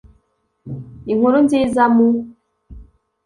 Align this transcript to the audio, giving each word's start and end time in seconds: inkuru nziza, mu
inkuru 1.11 1.37
nziza, 1.45 1.83
mu 1.95 2.07